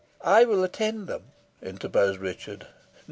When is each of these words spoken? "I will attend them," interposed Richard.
"I 0.25 0.45
will 0.45 0.63
attend 0.63 1.05
them," 1.05 1.25
interposed 1.61 2.17
Richard. 2.19 2.65